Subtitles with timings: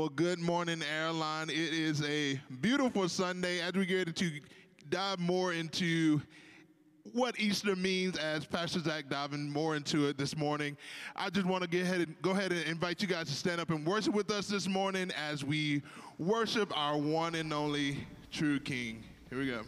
[0.00, 1.50] for Good Morning Airline.
[1.50, 4.30] It is a beautiful Sunday as we get to
[4.88, 6.22] dive more into
[7.12, 10.74] what Easter means as Pastor Zach diving more into it this morning.
[11.14, 13.60] I just want to get ahead and go ahead and invite you guys to stand
[13.60, 15.82] up and worship with us this morning as we
[16.18, 19.04] worship our one and only true King.
[19.28, 19.60] Here we go.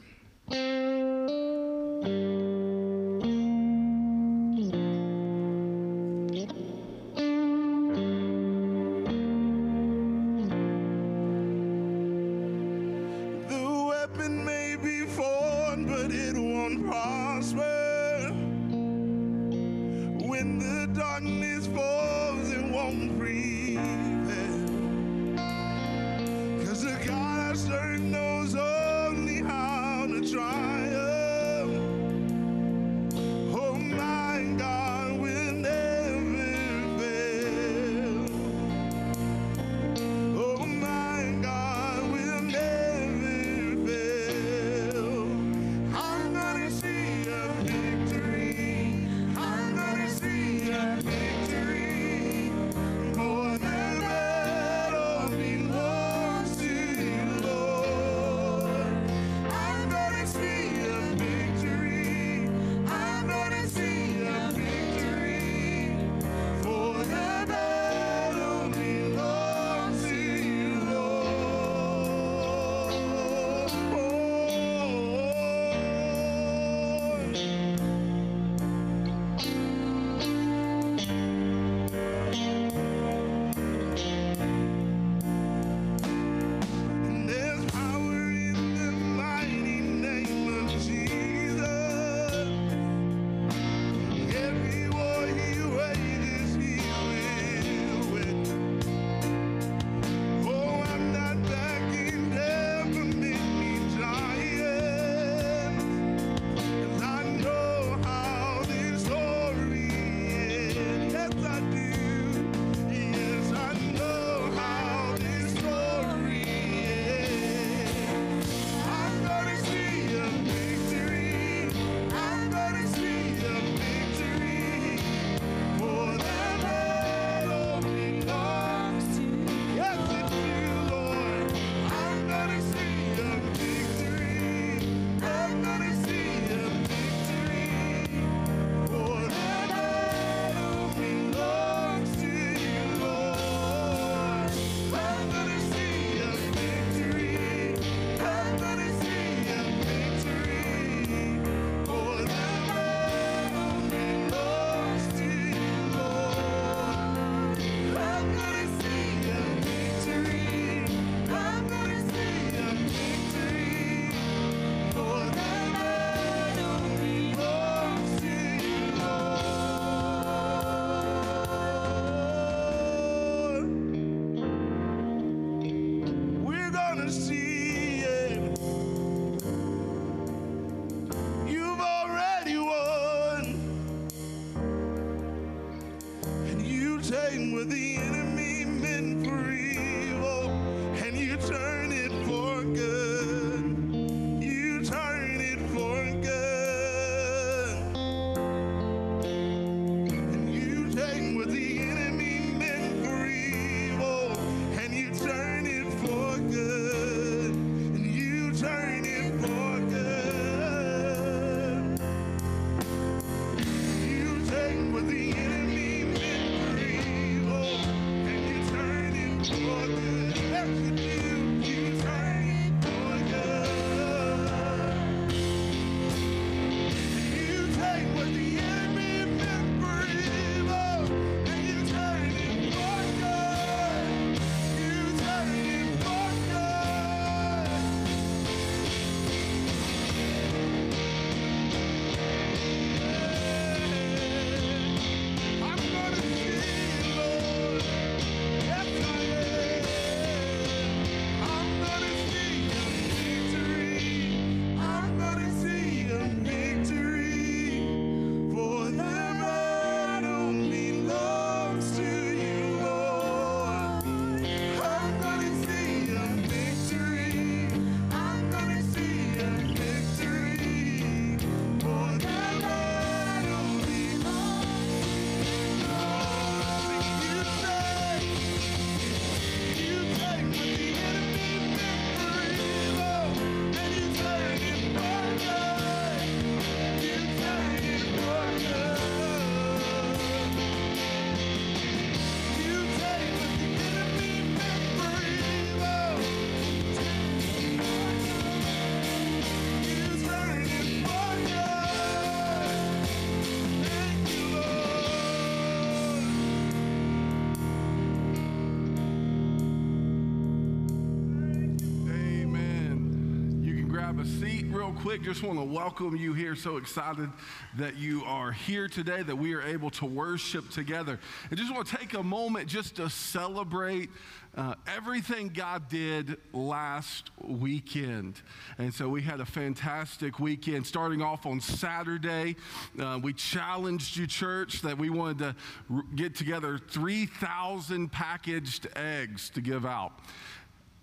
[315.22, 316.56] Just want to welcome you here.
[316.56, 317.30] So excited
[317.76, 321.20] that you are here today, that we are able to worship together.
[321.48, 324.10] I just want to take a moment just to celebrate
[324.56, 328.42] uh, everything God did last weekend.
[328.78, 330.88] And so we had a fantastic weekend.
[330.88, 332.56] Starting off on Saturday,
[332.98, 335.56] uh, we challenged you, church, that we wanted to
[335.94, 340.19] r- get together 3,000 packaged eggs to give out.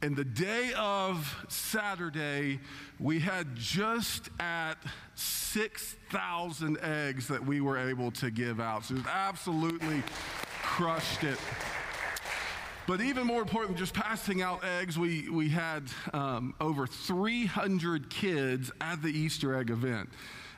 [0.01, 2.61] And the day of Saturday,
[2.99, 4.75] we had just at
[5.15, 8.85] 6,000 eggs that we were able to give out.
[8.85, 10.01] So it absolutely
[10.63, 11.37] crushed it.
[12.87, 18.09] But even more important than just passing out eggs, we, we had um, over 300
[18.09, 20.09] kids at the Easter egg event.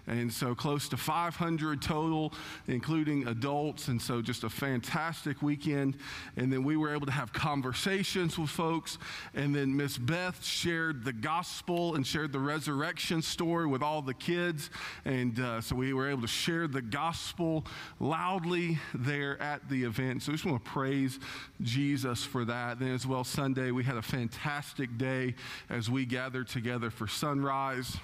[0.07, 2.33] And so close to 500 total,
[2.68, 3.88] including adults.
[3.88, 5.98] And so just a fantastic weekend.
[6.36, 8.98] And then we were able to have conversations with folks.
[9.33, 14.13] And then Miss Beth shared the gospel and shared the resurrection story with all the
[14.13, 14.69] kids.
[15.06, 17.65] And uh, so we were able to share the gospel
[18.00, 20.24] loudly there at the event.
[20.24, 21.19] So I just want to praise
[21.62, 22.80] Jesus for that.
[22.80, 25.36] Then as well, Sunday, we had a fantastic day
[25.69, 27.98] as we gathered together for sunrise.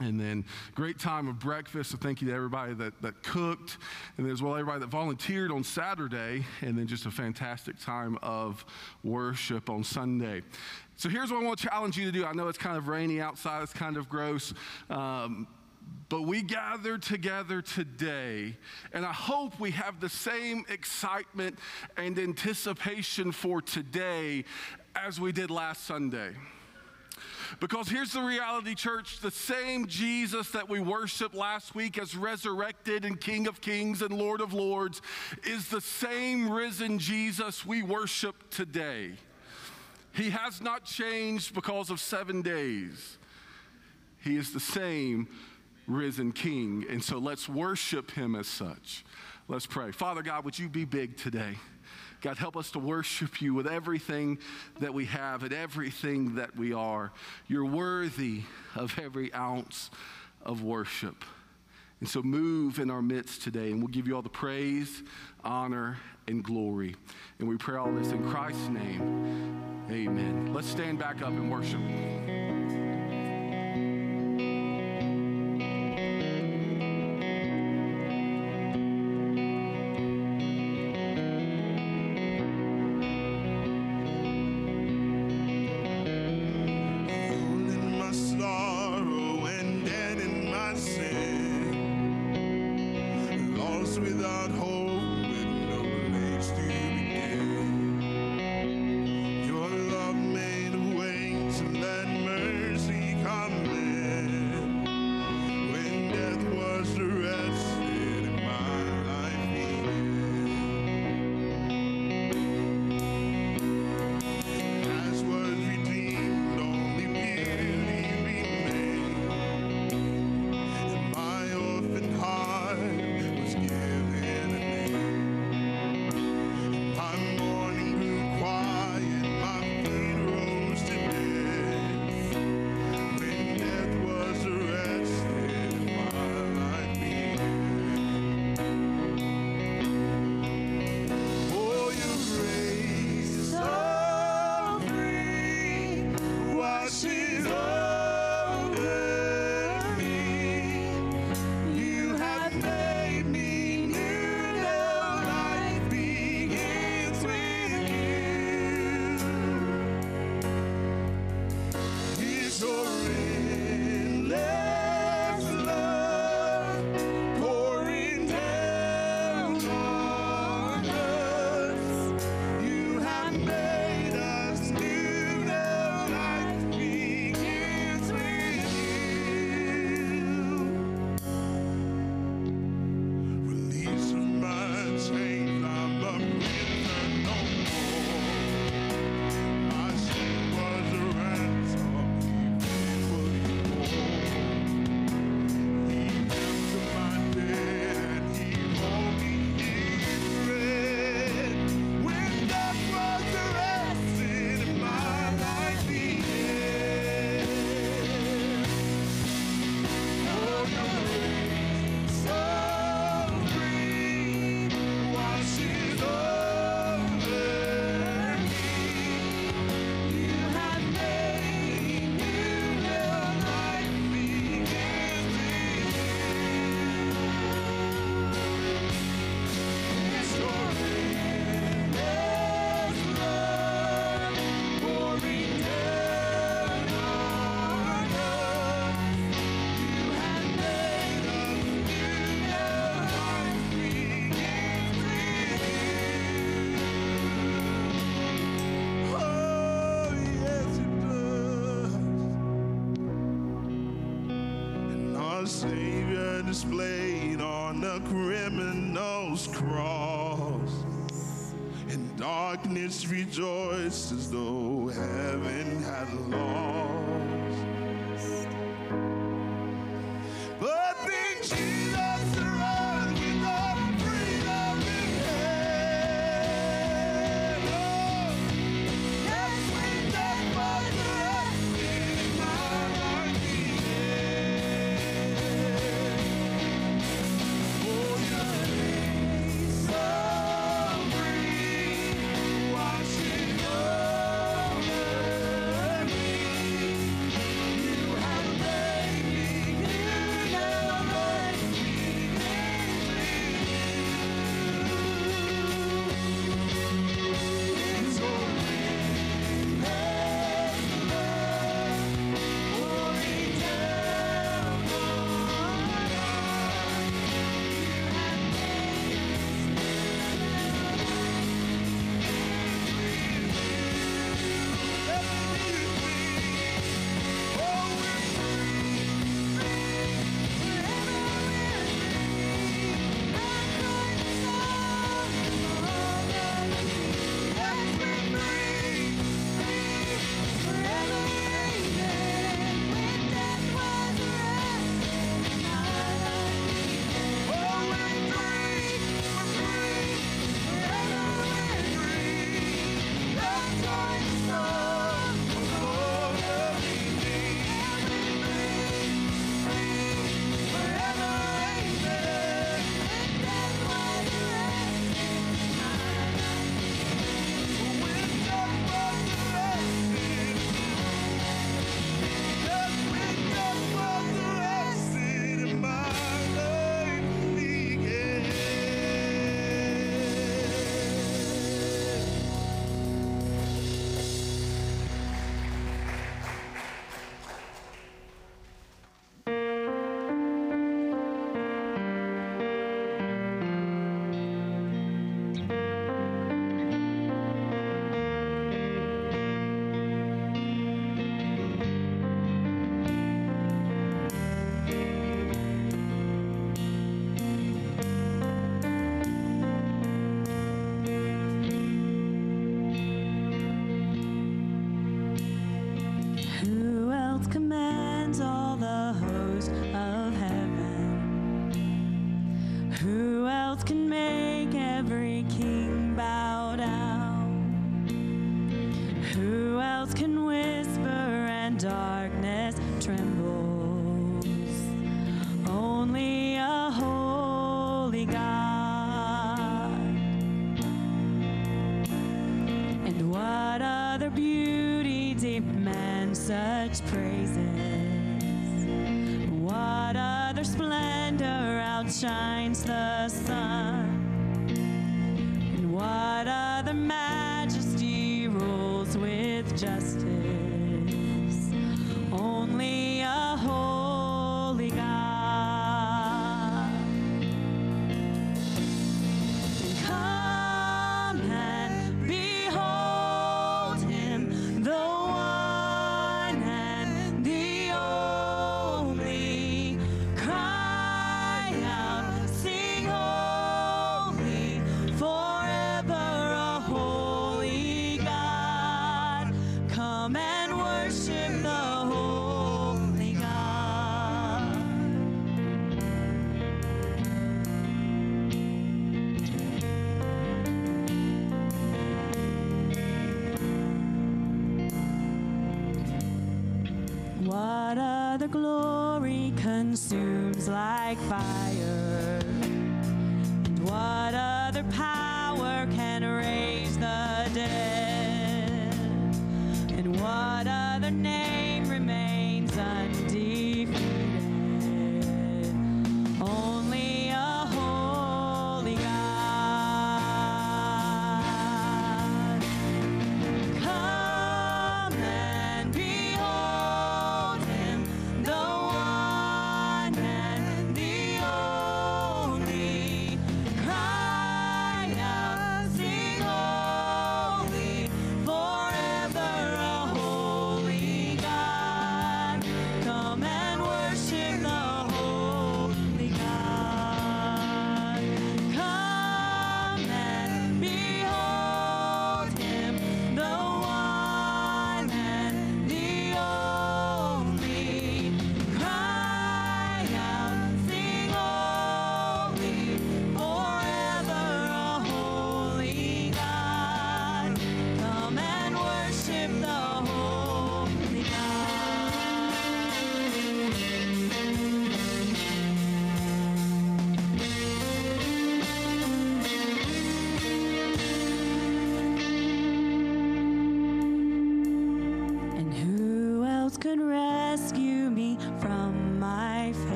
[0.00, 0.44] And then
[0.74, 1.92] great time of breakfast.
[1.92, 3.78] So thank you to everybody that, that cooked,
[4.18, 8.64] and as well everybody that volunteered on Saturday, and then just a fantastic time of
[9.04, 10.42] worship on Sunday.
[10.96, 12.24] So here's what I want to challenge you to do.
[12.24, 14.52] I know it's kind of rainy outside, it's kind of gross.
[14.90, 15.46] Um,
[16.08, 18.56] but we gather together today,
[18.92, 21.58] and I hope we have the same excitement
[21.96, 24.44] and anticipation for today
[24.94, 26.32] as we did last Sunday.
[27.60, 33.04] Because here's the reality, church the same Jesus that we worshiped last week as resurrected
[33.04, 35.00] and King of Kings and Lord of Lords
[35.44, 39.12] is the same risen Jesus we worship today.
[40.12, 43.18] He has not changed because of seven days.
[44.22, 45.28] He is the same
[45.86, 46.84] risen King.
[46.88, 49.04] And so let's worship him as such.
[49.48, 49.92] Let's pray.
[49.92, 51.56] Father God, would you be big today?
[52.24, 54.38] God, help us to worship you with everything
[54.80, 57.12] that we have and everything that we are.
[57.48, 58.44] You're worthy
[58.74, 59.90] of every ounce
[60.42, 61.22] of worship.
[62.00, 65.02] And so move in our midst today, and we'll give you all the praise,
[65.44, 66.96] honor, and glory.
[67.40, 69.84] And we pray all this in Christ's name.
[69.90, 70.54] Amen.
[70.54, 72.43] Let's stand back up and worship.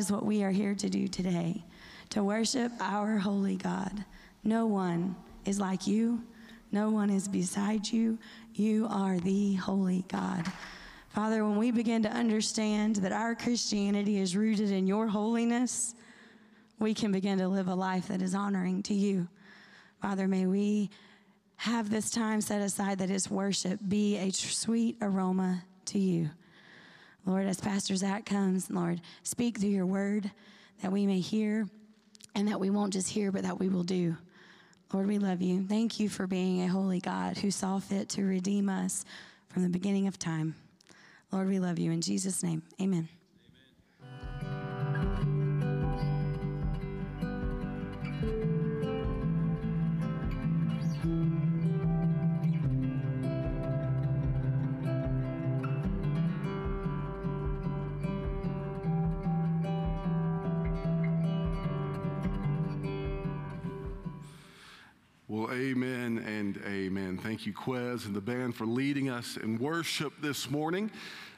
[0.00, 1.62] Is what we are here to do today
[2.08, 4.02] to worship our holy God.
[4.42, 6.22] No one is like you,
[6.72, 8.18] no one is beside you.
[8.54, 10.50] You are the holy God.
[11.10, 15.94] Father, when we begin to understand that our Christianity is rooted in your holiness,
[16.78, 19.28] we can begin to live a life that is honoring to you.
[20.00, 20.88] Father, may we
[21.56, 26.30] have this time set aside that is worship be a sweet aroma to you.
[27.26, 30.30] Lord, as Pastor Zach comes, Lord, speak through your word
[30.82, 31.68] that we may hear
[32.34, 34.16] and that we won't just hear, but that we will do.
[34.92, 35.64] Lord, we love you.
[35.66, 39.04] Thank you for being a holy God who saw fit to redeem us
[39.48, 40.54] from the beginning of time.
[41.30, 41.92] Lord, we love you.
[41.92, 43.08] In Jesus' name, amen.
[67.22, 70.90] Thank you, Quez and the band, for leading us in worship this morning.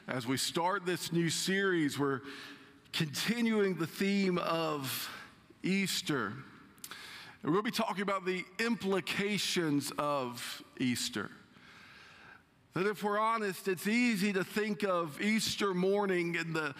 [0.07, 2.21] As we start this new series, we're
[2.93, 5.09] continuing the theme of
[5.61, 6.31] Easter.
[7.43, 11.29] And to be talking about the implications of Easter.
[12.75, 16.73] That if we're honest, it's easy to think of Easter morning and the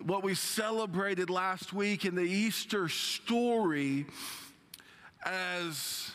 [0.00, 4.06] what we celebrated last week in the Easter story
[5.26, 6.12] as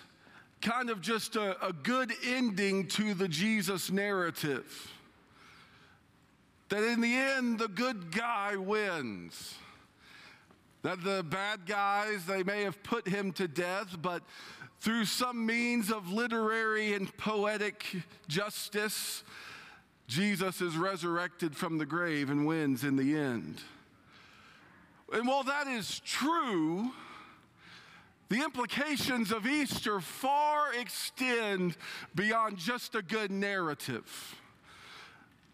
[0.63, 4.91] kind of just a, a good ending to the Jesus narrative.
[6.69, 9.56] That in the end, the good guy wins.
[10.82, 14.23] That the bad guys, they may have put him to death, but
[14.80, 17.86] through some means of literary and poetic
[18.28, 19.23] justice,
[20.08, 23.62] Jesus is resurrected from the grave and wins in the end.
[25.12, 26.91] And while that is true,
[28.29, 31.77] the implications of Easter far extend
[32.15, 34.36] beyond just a good narrative.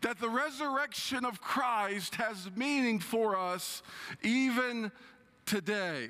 [0.01, 3.83] That the resurrection of Christ has meaning for us
[4.23, 4.91] even
[5.45, 6.09] today.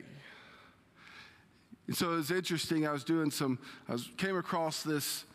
[1.87, 2.87] And so it was interesting.
[2.87, 5.25] I was doing some, I was, came across this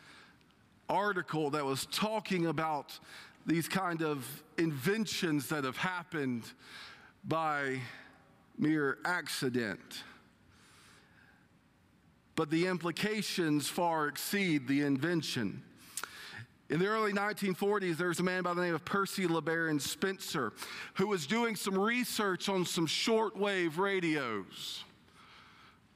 [0.88, 2.96] article that was talking about
[3.44, 4.24] these kind of
[4.56, 6.44] inventions that have happened
[7.24, 7.80] by
[8.56, 10.04] mere accident.
[12.36, 15.62] But the implications far exceed the invention.
[16.70, 20.52] In the early 1940s, there was a man by the name of Percy LeBaron Spencer
[20.94, 24.82] who was doing some research on some shortwave radios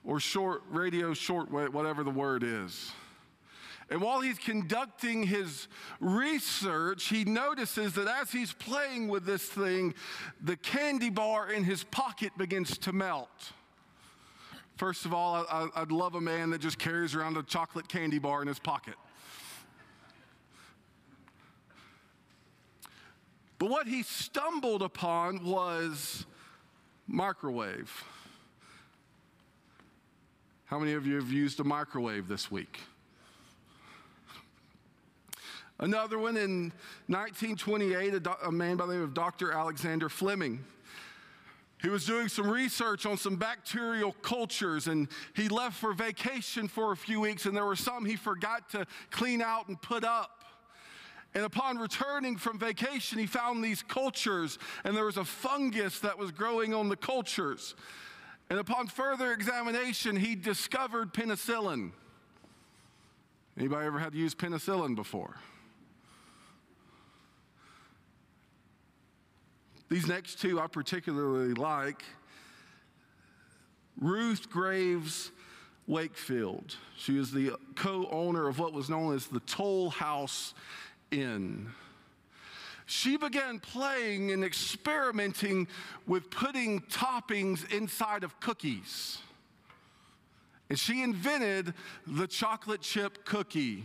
[0.05, 2.93] or short radio, shortwave, whatever the word is.
[3.91, 5.67] And while he's conducting his
[6.01, 9.95] research, he notices that as he's playing with this thing,
[10.43, 13.53] the candy bar in his pocket begins to melt.
[14.79, 18.21] First of all, I, would love a man that just carries around a chocolate candy
[18.21, 18.95] bar in his pocket.
[23.59, 26.27] But what he stumbled upon was
[27.09, 28.05] microwave.
[30.67, 32.79] How many of you have used a microwave this week?
[35.81, 36.73] Another one in
[37.09, 39.51] 1928, a, do- a man by the name of Dr.
[39.51, 40.65] Alexander Fleming.
[41.81, 46.91] He was doing some research on some bacterial cultures and he left for vacation for
[46.93, 50.45] a few weeks, and there were some he forgot to clean out and put up.
[51.35, 56.19] And upon returning from vacation, he found these cultures, and there was a fungus that
[56.19, 57.75] was growing on the cultures.
[58.51, 61.93] And upon further examination, he discovered penicillin.
[63.59, 65.37] Anybody ever had to use penicillin before?
[69.89, 72.03] These next two I particularly like.
[74.01, 75.31] Ruth Graves
[75.87, 76.77] Wakefield.
[76.97, 80.55] She was the co owner of what was known as the Toll House
[81.11, 81.71] Inn.
[82.87, 85.69] She began playing and experimenting
[86.07, 89.19] with putting toppings inside of cookies.
[90.71, 91.75] And she invented
[92.07, 93.85] the chocolate chip cookie.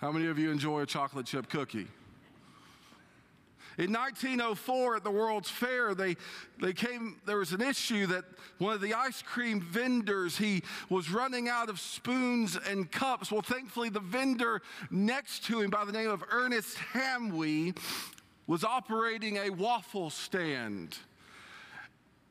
[0.00, 1.88] How many of you enjoy a chocolate chip cookie?
[3.78, 6.16] In 1904 at the World's Fair, they,
[6.60, 8.24] they came, there was an issue that
[8.58, 13.30] one of the ice cream vendors, he was running out of spoons and cups.
[13.30, 17.78] Well, thankfully, the vendor next to him by the name of Ernest Hamwi
[18.48, 20.98] was operating a waffle stand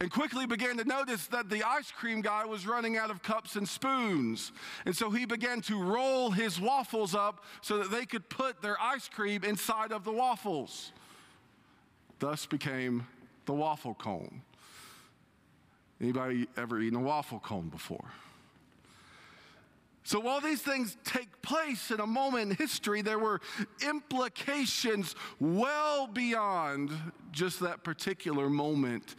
[0.02, 3.56] and quickly began to notice that the ice cream guy was running out of cups
[3.56, 4.52] and spoons.
[4.86, 8.80] And so he began to roll his waffles up so that they could put their
[8.82, 10.92] ice cream inside of the waffles.
[12.20, 13.06] Thus became
[13.46, 14.42] the waffle cone.
[16.02, 18.06] Anybody ever eaten a waffle cone before?
[20.04, 23.42] So while these things take place in a moment in history, there were
[23.86, 26.92] implications well beyond
[27.34, 29.16] just that particular moment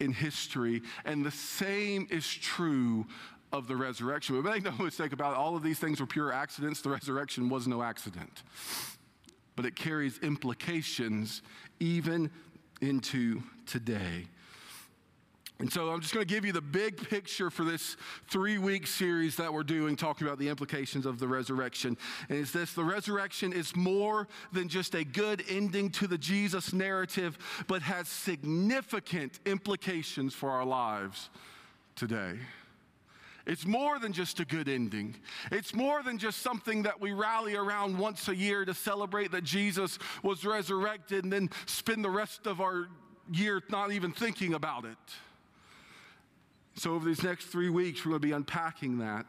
[0.00, 3.06] in history, and the same is true
[3.52, 4.40] of the resurrection.
[4.40, 6.80] But make no mistake about it, all of these things were pure accidents.
[6.80, 8.44] The resurrection was no accident.
[9.56, 11.42] But it carries implications
[11.84, 12.30] even
[12.80, 14.26] into today.
[15.60, 17.96] And so I'm just going to give you the big picture for this
[18.28, 21.96] three week series that we're doing, talking about the implications of the resurrection.
[22.28, 26.72] And it's this the resurrection is more than just a good ending to the Jesus
[26.72, 31.30] narrative, but has significant implications for our lives
[31.94, 32.38] today.
[33.46, 35.16] It's more than just a good ending.
[35.52, 39.44] It's more than just something that we rally around once a year to celebrate that
[39.44, 42.88] Jesus was resurrected and then spend the rest of our
[43.30, 44.96] year not even thinking about it.
[46.76, 49.26] So, over these next three weeks, we're going to be unpacking that.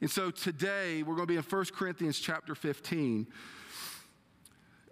[0.00, 3.26] And so today, we're going to be in 1 Corinthians chapter 15.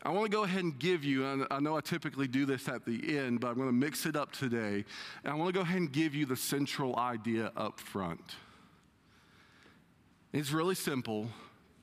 [0.04, 2.68] I want to go ahead and give you, and I know I typically do this
[2.68, 4.84] at the end, but I'm going to mix it up today.
[5.24, 8.37] And I want to go ahead and give you the central idea up front.
[10.32, 11.28] It's really simple.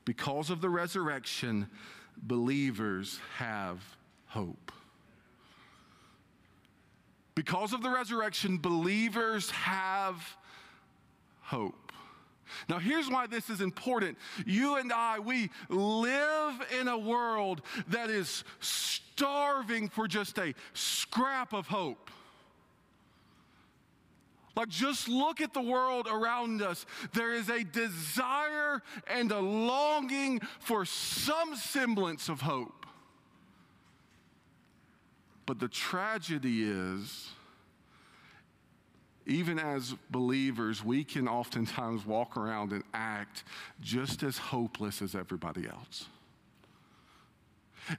[0.06, 1.68] Because of the resurrection,
[2.16, 3.80] believers have
[4.26, 4.72] hope.
[7.34, 10.36] Because of the resurrection, believers have
[11.42, 11.85] hope.
[12.68, 14.18] Now, here's why this is important.
[14.44, 21.52] You and I, we live in a world that is starving for just a scrap
[21.52, 22.10] of hope.
[24.56, 26.86] Like, just look at the world around us.
[27.12, 32.86] There is a desire and a longing for some semblance of hope.
[35.44, 37.30] But the tragedy is,
[39.26, 43.42] even as believers, we can oftentimes walk around and act
[43.80, 46.06] just as hopeless as everybody else.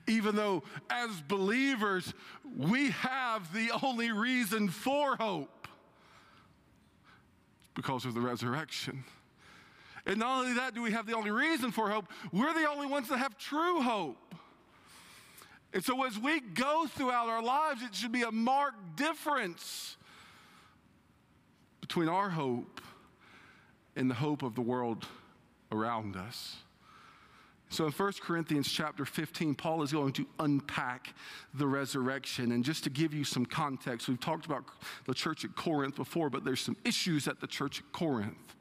[0.07, 2.13] Even though, as believers,
[2.55, 5.67] we have the only reason for hope
[7.73, 9.03] because of the resurrection.
[10.05, 12.87] And not only that, do we have the only reason for hope, we're the only
[12.87, 14.35] ones that have true hope.
[15.73, 19.96] And so, as we go throughout our lives, it should be a marked difference
[21.87, 22.81] between our hope
[23.95, 25.07] and the hope of the world
[25.71, 26.57] around us.
[27.69, 31.13] So in 1 Corinthians chapter 15, Paul is going to unpack
[31.53, 32.51] the resurrection.
[32.51, 34.65] And just to give you some context, we've talked about
[35.05, 38.55] the church at Corinth before, but there's some issues at the church at Corinth.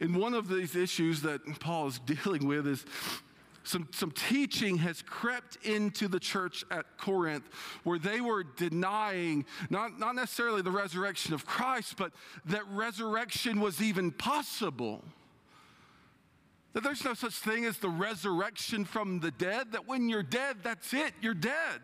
[0.00, 2.84] And one of these issues that Paul is dealing with is
[3.64, 7.44] some, some teaching has crept into the church at Corinth
[7.84, 12.12] where they were denying not, not necessarily the resurrection of Christ, but
[12.46, 15.04] that resurrection was even possible.
[16.72, 20.56] That there's no such thing as the resurrection from the dead, that when you're dead,
[20.62, 21.80] that's it, you're dead.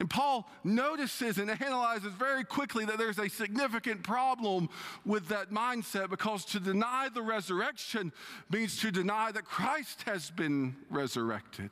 [0.00, 4.70] And Paul notices and analyzes very quickly that there's a significant problem
[5.04, 8.10] with that mindset because to deny the resurrection
[8.50, 11.68] means to deny that Christ has been resurrected.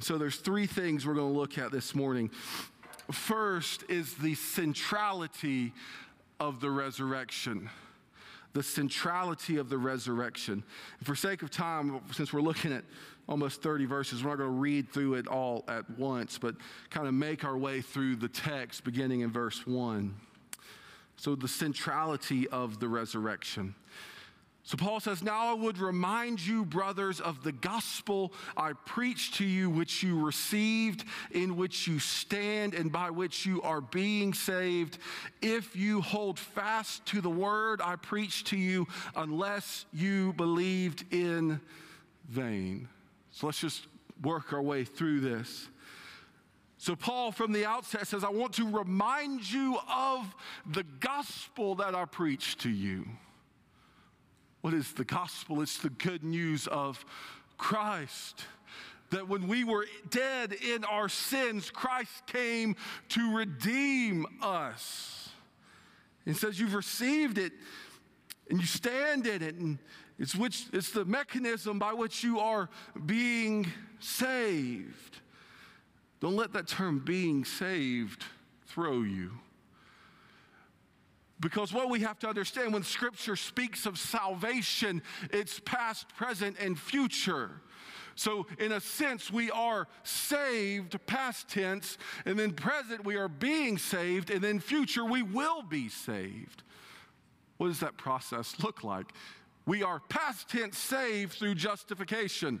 [0.00, 2.30] So there's three things we're going to look at this morning.
[3.12, 5.72] First is the centrality
[6.40, 7.70] of the resurrection
[8.54, 10.62] the centrality of the resurrection.
[11.02, 12.84] For sake of time, since we're looking at
[13.28, 16.54] almost 30 verses, we're not going to read through it all at once, but
[16.90, 20.14] kind of make our way through the text beginning in verse 1.
[21.16, 23.74] So, the centrality of the resurrection.
[24.66, 29.44] So Paul says, Now I would remind you, brothers, of the gospel I preached to
[29.44, 34.98] you, which you received, in which you stand, and by which you are being saved,
[35.42, 41.60] if you hold fast to the word I preached to you, unless you believed in
[42.30, 42.88] vain.
[43.34, 43.88] So let's just
[44.22, 45.68] work our way through this.
[46.78, 50.32] So, Paul from the outset says, I want to remind you of
[50.70, 53.06] the gospel that I preached to you.
[54.60, 55.62] What is the gospel?
[55.62, 57.04] It's the good news of
[57.58, 58.44] Christ.
[59.10, 62.76] That when we were dead in our sins, Christ came
[63.10, 65.30] to redeem us.
[66.24, 67.52] He says, You've received it
[68.48, 69.78] and you stand in it, and
[70.18, 72.68] it's, which, it's the mechanism by which you are
[73.04, 73.66] being
[73.98, 75.18] saved.
[76.20, 78.24] Don't let that term being saved
[78.66, 79.32] throw you.
[81.40, 86.78] Because what we have to understand when Scripture speaks of salvation, it's past, present, and
[86.78, 87.60] future.
[88.14, 93.76] So, in a sense, we are saved, past tense, and then present, we are being
[93.76, 96.62] saved, and then future, we will be saved.
[97.56, 99.12] What does that process look like?
[99.66, 102.60] We are past tense saved through justification.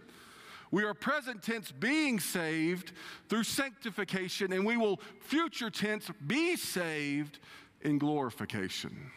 [0.70, 2.92] We are present tense being saved
[3.28, 7.38] through sanctification, and we will future tense be saved
[7.82, 9.12] in glorification.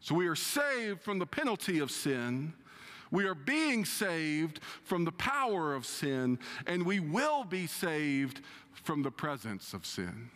[0.00, 2.54] So we are saved from the penalty of sin.
[3.10, 8.40] We are being saved from the power of sin, and we will be saved
[8.72, 10.30] from the presence of sin.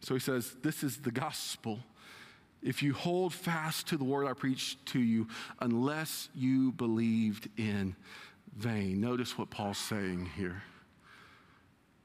[0.00, 1.80] So he says, This is the gospel.
[2.62, 5.28] If you hold fast to the word I preached to you,
[5.60, 7.94] unless you believed in
[8.56, 9.00] vain.
[9.00, 10.62] Notice what Paul's saying here.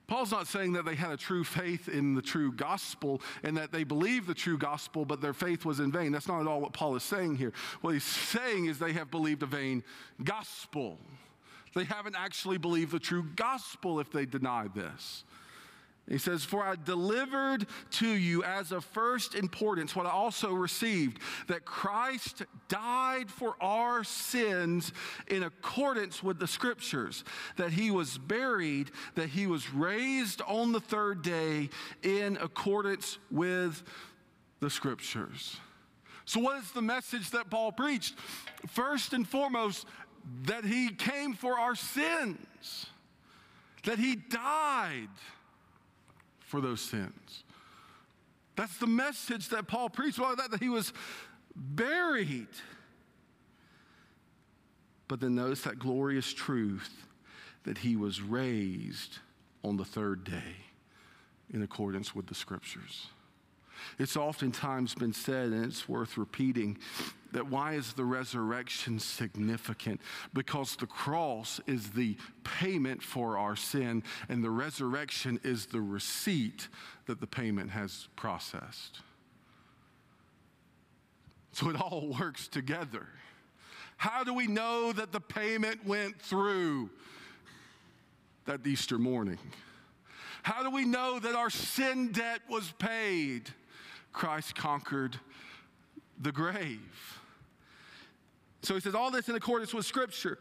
[0.08, 3.72] Paul's not saying that they had a true faith in the true gospel and that
[3.72, 6.12] they believed the true gospel, but their faith was in vain.
[6.12, 7.54] That's not at all what Paul is saying here.
[7.80, 9.86] What he's saying is they have believed a vain
[10.22, 10.98] gospel.
[11.74, 15.24] They haven't actually believed the true gospel if they deny this.
[16.12, 21.22] He says, For I delivered to you as of first importance what I also received
[21.48, 24.92] that Christ died for our sins
[25.28, 27.24] in accordance with the scriptures,
[27.56, 31.70] that he was buried, that he was raised on the third day
[32.04, 33.82] in accordance with
[34.60, 35.62] the scriptures.
[36.26, 38.16] So, what is the message that Paul preached?
[38.68, 39.88] First and foremost,
[40.44, 42.88] that he came for our sins,
[43.86, 45.08] that he died
[46.52, 47.46] for those sins.
[48.58, 50.20] That's the message that Paul preached.
[50.20, 50.92] Well, that, that he was
[51.56, 52.50] buried.
[55.08, 57.06] But then notice that glorious truth
[57.64, 59.20] that he was raised
[59.64, 60.58] on the third day
[61.54, 63.08] in accordance with the scriptures.
[64.00, 66.78] It's oftentimes been said, and it's worth repeating,
[67.32, 70.02] that why is the resurrection significant?
[70.34, 76.68] Because the cross is the payment for our sin, and the resurrection is the receipt
[77.06, 79.00] that the payment has processed.
[81.54, 83.08] So it all works together.
[83.98, 86.90] How do we know that the payment went through
[88.46, 89.38] that Easter morning?
[90.44, 93.50] How do we know that our sin debt was paid?
[94.14, 95.20] Christ conquered
[96.20, 97.20] the grave.
[98.64, 100.38] So he says, all this in accordance with Scripture.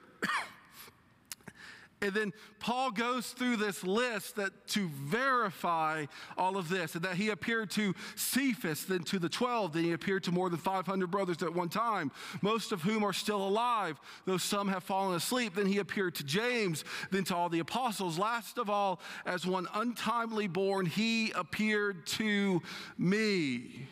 [2.02, 7.16] And then Paul goes through this list that to verify all of this, and that
[7.16, 11.10] he appeared to Cephas, then to the 12, then he appeared to more than 500
[11.10, 12.10] brothers at one time,
[12.42, 15.54] most of whom are still alive, though some have fallen asleep.
[15.54, 18.18] Then he appeared to James, then to all the apostles.
[18.18, 22.62] Last of all, as one untimely born, he appeared to
[22.96, 23.88] me.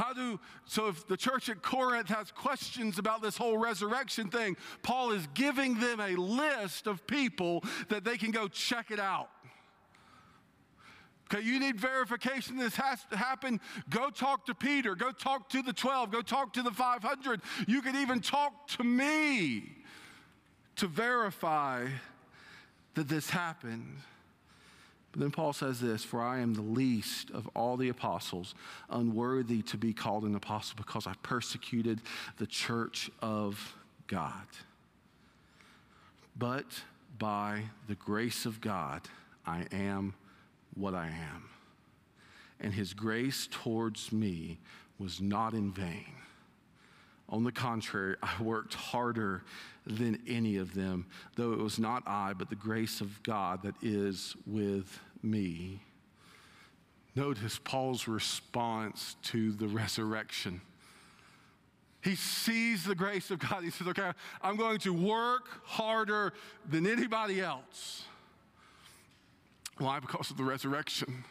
[0.00, 4.56] How do, so if the church at Corinth has questions about this whole resurrection thing,
[4.82, 9.28] Paul is giving them a list of people that they can go check it out.
[11.26, 13.60] Okay, you need verification this has to happen.
[13.90, 14.94] Go talk to Peter.
[14.94, 16.10] Go talk to the 12.
[16.10, 17.42] Go talk to the 500.
[17.68, 19.70] You can even talk to me
[20.76, 21.86] to verify
[22.94, 23.98] that this happened.
[25.12, 28.54] But then Paul says this For I am the least of all the apostles,
[28.88, 32.00] unworthy to be called an apostle because I persecuted
[32.38, 34.46] the church of God.
[36.36, 36.66] But
[37.18, 39.02] by the grace of God,
[39.44, 40.14] I am
[40.74, 41.44] what I am.
[42.60, 44.58] And his grace towards me
[44.98, 46.14] was not in vain.
[47.28, 49.44] On the contrary, I worked harder
[49.86, 53.74] than any of them, though it was not I, but the grace of God that
[53.82, 55.80] is with me.
[57.16, 60.60] Notice Paul's response to the resurrection.
[62.02, 63.62] He sees the grace of God.
[63.62, 66.32] He says, Okay, I'm going to work harder
[66.68, 68.04] than anybody else.
[69.78, 69.98] Why?
[69.98, 71.24] Because of the resurrection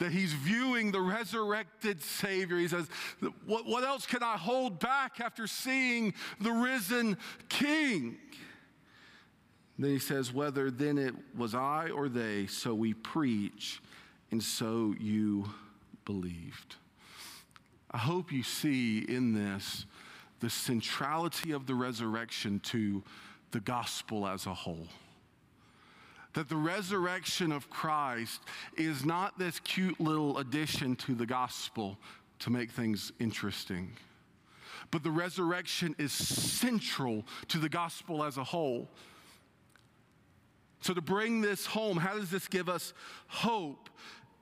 [0.00, 2.58] that he's viewing the resurrected Savior.
[2.58, 2.88] He says,
[3.46, 7.16] what, what else can I hold back after seeing the risen
[7.48, 8.16] King?
[9.78, 13.80] Then he says, Whether then it was I or they, so we preach,
[14.30, 15.48] and so you
[16.04, 16.76] believed.
[17.90, 19.86] I hope you see in this
[20.40, 23.02] the centrality of the resurrection to
[23.50, 24.86] the gospel as a whole.
[26.34, 28.40] That the resurrection of Christ
[28.76, 31.98] is not this cute little addition to the gospel
[32.40, 33.90] to make things interesting,
[34.90, 38.88] but the resurrection is central to the gospel as a whole.
[40.82, 42.94] So, to bring this home, how does this give us
[43.26, 43.90] hope?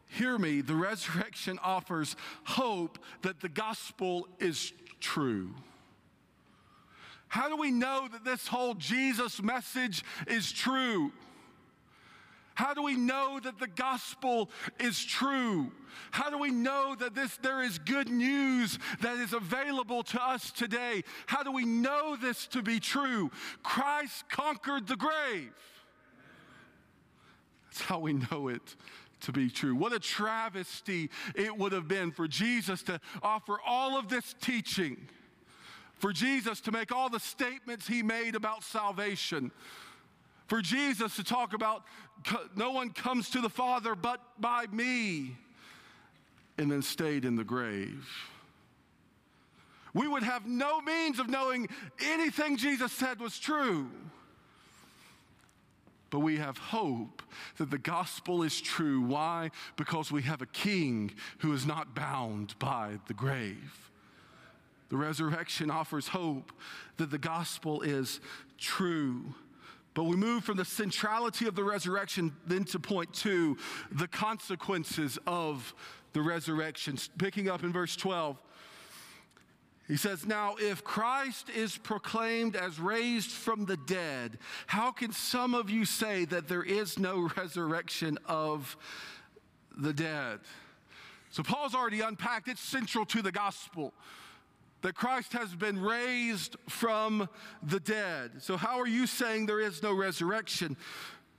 [0.07, 5.55] Hear me, the resurrection offers hope that the gospel is true.
[7.29, 11.13] How do we know that this whole Jesus message is true?
[12.59, 15.71] How do we know that the gospel is true?
[16.11, 20.51] How do we know that this there is good news that is available to us
[20.51, 21.05] today?
[21.29, 23.31] How do we know this to be true?
[23.63, 25.53] Christ conquered the grave.
[27.67, 28.75] That's how we know it
[29.21, 29.77] to be true.
[29.77, 34.97] What a travesty it would have been for Jesus to offer all of this teaching,
[36.01, 39.53] for Jesus to make all the statements he made about salvation,
[40.49, 41.85] for Jesus to talk about
[42.57, 45.37] no one comes to the Father but by me,
[46.57, 48.09] and then stayed in the grave.
[49.95, 51.69] We would have no means of knowing
[52.05, 53.89] anything Jesus said was true.
[56.11, 57.23] But we have hope
[57.59, 59.03] that the gospel is true.
[59.03, 59.51] Why?
[59.77, 63.91] Because we have a king who is not bound by the grave.
[64.89, 66.51] The resurrection offers hope
[66.97, 68.21] that the gospel is
[68.57, 69.35] true.
[69.99, 73.57] But we move from the centrality of the resurrection then to point two
[73.91, 75.75] the consequences of
[76.13, 76.97] the resurrection.
[77.19, 78.41] Picking up in verse 12.
[79.89, 84.39] He says, Now, if Christ is proclaimed as raised from the dead,
[84.69, 88.77] how can some of you say that there is no resurrection of
[89.77, 90.39] the dead?
[91.31, 93.93] So, Paul's already unpacked, it's central to the gospel
[94.83, 97.29] that Christ has been raised from
[97.63, 98.31] the dead.
[98.39, 100.77] So, how are you saying there is no resurrection?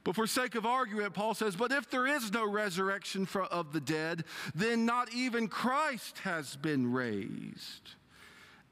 [0.04, 3.82] But for sake of argument, Paul says, But if there is no resurrection of the
[3.82, 4.24] dead,
[4.56, 7.96] then not even Christ has been raised.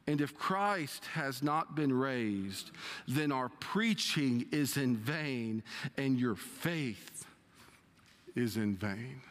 [0.07, 2.71] And if Christ has not been raised,
[3.09, 5.63] then our preaching is in vain
[5.97, 7.25] and your faith
[8.33, 9.21] is in vain.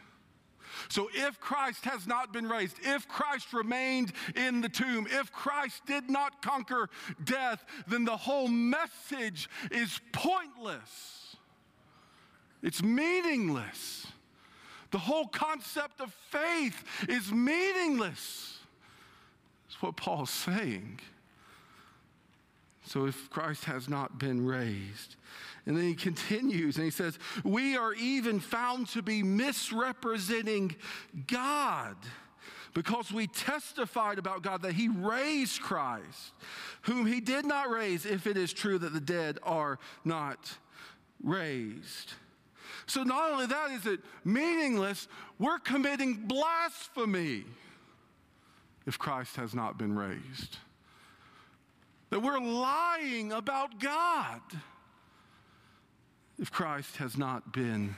[0.89, 5.85] So, if Christ has not been raised, if Christ remained in the tomb, if Christ
[5.85, 6.89] did not conquer
[7.23, 11.35] death, then the whole message is pointless.
[12.63, 14.07] It's meaningless.
[14.91, 18.59] The whole concept of faith is meaningless
[19.67, 20.99] That's what Paul's saying.
[22.87, 25.17] So if Christ has not been raised,
[25.65, 30.75] and then he continues and he says, We are even found to be misrepresenting
[31.27, 31.97] God
[32.73, 36.31] because we testified about God that he raised Christ,
[36.83, 40.57] whom he did not raise, if it is true that the dead are not
[41.21, 42.13] raised.
[42.85, 45.09] So not only that is it meaningless,
[45.39, 47.43] we're committing blasphemy
[48.85, 50.57] if Christ has not been raised.
[52.09, 54.41] That we're lying about God
[56.39, 57.95] if Christ has not been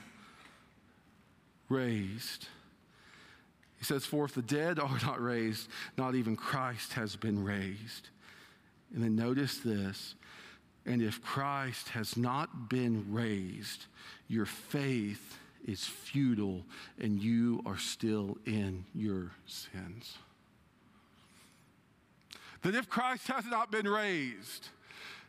[1.68, 2.48] raised.
[3.78, 8.08] He says, For if the dead are not raised, not even Christ has been raised.
[8.94, 10.14] And then notice this
[10.86, 13.86] and if Christ has not been raised,
[14.28, 16.64] your faith is futile
[16.98, 20.16] and you are still in your sins
[22.62, 24.68] that if Christ has not been raised,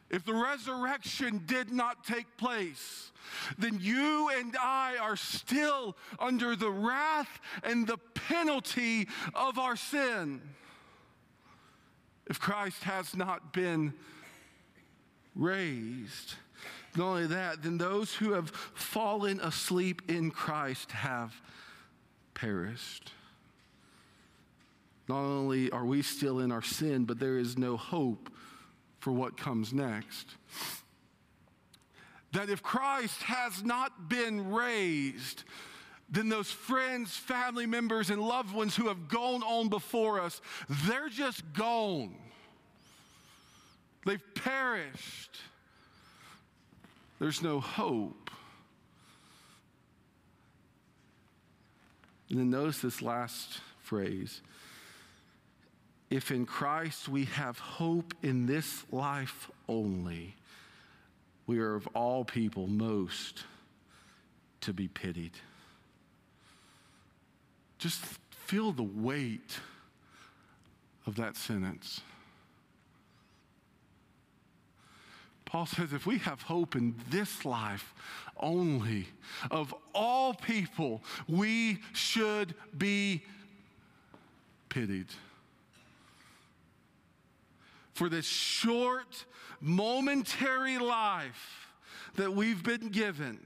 [0.09, 3.11] if the resurrection did not take place,
[3.57, 10.41] then you and I are still under the wrath and the penalty of our sin.
[12.27, 13.93] If Christ has not been
[15.34, 16.36] raised,
[16.97, 21.34] not only that, then those who have fallen asleep in Christ have
[22.34, 23.11] perished.
[25.08, 28.30] Not only are we still in our sin, but there is no hope
[28.99, 30.28] for what comes next.
[32.34, 35.43] That if Christ has not been raised,
[36.10, 40.41] then those friends, family members, and loved ones who have gone on before us,
[40.86, 42.16] they're just gone.
[44.06, 45.38] They've perished.
[47.20, 48.30] There's no hope.
[52.30, 54.41] And then notice this last phrase
[56.12, 60.36] if in Christ we have hope in this life only,
[61.47, 63.45] we are of all people most
[64.59, 65.32] to be pitied.
[67.80, 69.57] Just feel the weight
[71.07, 72.01] of that sentence.
[75.45, 77.93] Paul says if we have hope in this life
[78.38, 79.07] only,
[79.49, 83.24] of all people, we should be
[84.68, 85.07] pitied.
[88.02, 89.26] For this short,
[89.60, 91.70] momentary life
[92.16, 93.39] that we've been given,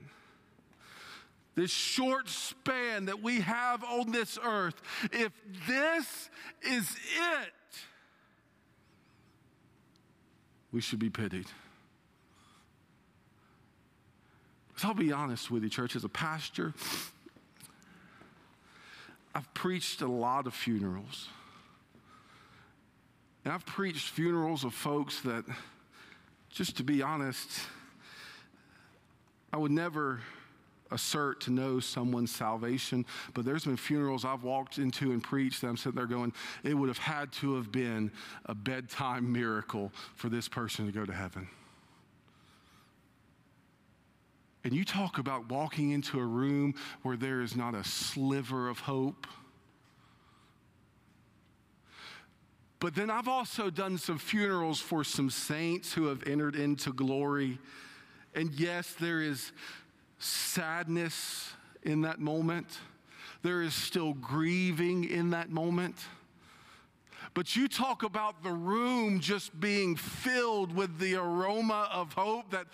[1.56, 4.82] this short span that we have on this earth,
[5.12, 5.34] if
[5.68, 6.30] this
[6.62, 7.80] is it,
[10.72, 11.47] we should be pitied.
[14.78, 16.74] So I'll be honest with you, church, as a pastor,
[19.36, 21.28] I've preached a lot of funerals.
[23.46, 25.46] And I've preached funerals of folks that,
[26.50, 27.48] just to be honest,
[29.54, 30.20] I would never
[30.91, 35.68] assert to know someone's salvation, but there's been funerals I've walked into and preached that
[35.68, 36.34] I'm sitting there going,
[36.64, 38.12] it would have had to have been
[38.46, 41.48] a bedtime miracle for this person to go to heaven.
[44.64, 46.74] And you talk about walking into a room
[47.04, 49.28] where there is not a sliver of hope.
[52.86, 57.57] But then I've also done some funerals for some saints who have entered into glory.
[58.36, 59.53] And yes, there is
[60.19, 62.67] sadness in that moment,
[63.41, 65.95] there is still grieving in that moment.
[67.33, 72.67] But you talk about the room just being filled with the aroma of hope that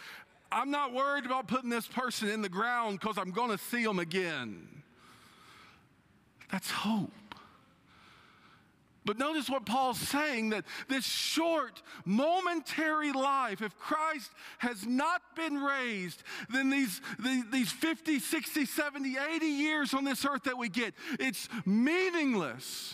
[0.52, 3.86] I'm not worried about putting this person in the ground because I'm going to see
[3.86, 4.84] them again.
[6.52, 7.14] That's hope.
[9.04, 14.30] But notice what Paul's saying that this short, momentary life, if Christ
[14.60, 17.02] has not been raised, then these,
[17.52, 22.94] these 50, 60, 70, 80 years on this earth that we get, it's meaningless.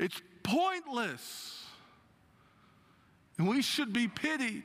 [0.00, 1.64] It's pointless.
[3.38, 4.64] And we should be pitied.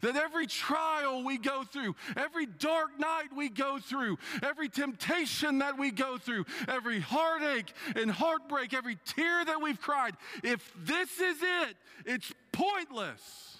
[0.00, 5.78] That every trial we go through, every dark night we go through, every temptation that
[5.78, 11.38] we go through, every heartache and heartbreak, every tear that we've cried, if this is
[11.42, 13.58] it, it's pointless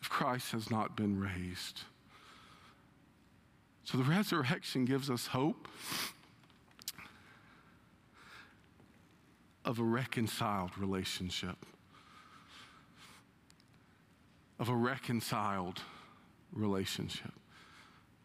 [0.00, 1.82] if Christ has not been raised.
[3.84, 5.66] So the resurrection gives us hope
[9.64, 11.56] of a reconciled relationship
[14.58, 15.80] of a reconciled
[16.52, 17.32] relationship.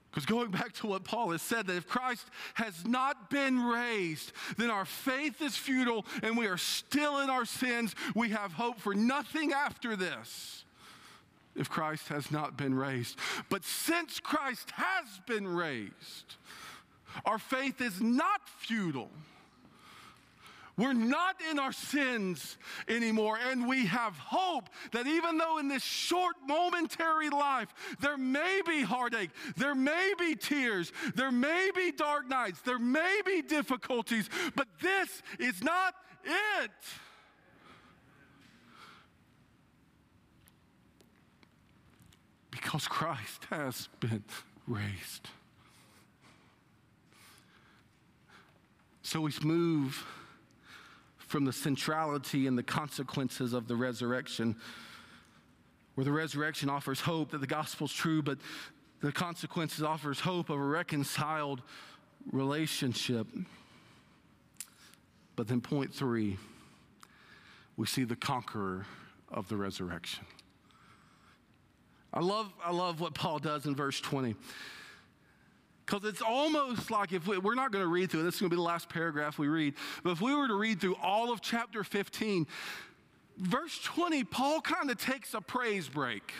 [0.10, 4.32] Because going back to what Paul has said, that if Christ has not been raised,
[4.58, 7.96] then our faith is futile and we are still in our sins.
[8.14, 10.66] We have hope for nothing after this
[11.56, 13.18] if Christ has not been raised.
[13.50, 16.36] But since Christ has been raised,
[17.26, 19.10] our faith is not futile.
[20.76, 22.58] We're not in our sins
[22.88, 27.68] anymore, and we have hope that even though in this short momentary life
[28.00, 33.22] there may be heartache, there may be tears, there may be dark nights, there may
[33.24, 35.94] be difficulties, but this is not
[36.26, 36.72] it.
[42.50, 44.24] Because Christ has been
[44.68, 45.30] raised.
[49.04, 50.04] So we move
[51.34, 54.56] from the centrality and the consequences of the resurrection,
[55.96, 58.38] where the resurrection offers hope that the gospel is true, but
[59.02, 61.64] the consequences offers hope of a reconciled
[62.32, 63.26] relationship.
[65.36, 66.38] But then, point three,
[67.78, 68.86] we see the conqueror
[69.30, 70.24] of the resurrection.
[72.14, 74.36] I love, I love what Paul does in verse 20.
[75.86, 78.42] Because it's almost like if we, are not going to read through it, this is
[78.42, 79.74] going to be the last paragraph we read.
[80.04, 82.48] But if we were to read through all of chapter 15,
[83.38, 86.32] verse 20, Paul kind of takes a praise break.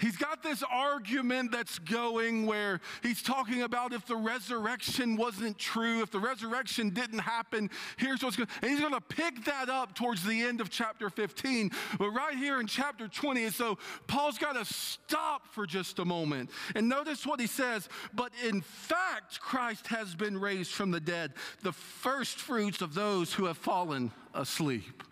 [0.00, 6.00] He's got this argument that's going where he's talking about if the resurrection wasn't true,
[6.00, 9.68] if the resurrection didn't happen, here's what's going to, and he's going to pick that
[9.68, 11.70] up towards the end of chapter 15.
[11.98, 13.76] But right here in chapter 20, so
[14.06, 16.50] Paul's got to stop for just a moment.
[16.74, 21.34] And notice what he says, but in fact, Christ has been raised from the dead,
[21.62, 25.02] the first fruits of those who have fallen asleep.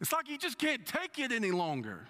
[0.00, 2.06] It's like he just can't take it any longer.